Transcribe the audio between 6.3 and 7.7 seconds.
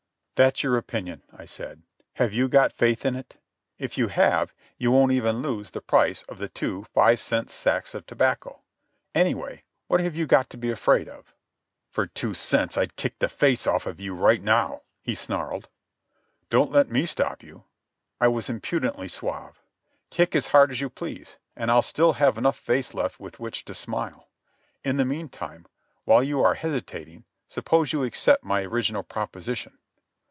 the two five cents